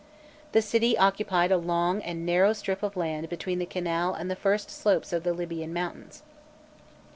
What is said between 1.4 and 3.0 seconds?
a long and narrow strip of